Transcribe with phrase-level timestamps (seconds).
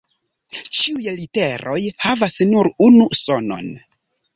[0.77, 3.75] Ĉiuj literoj havas nur unu sonon.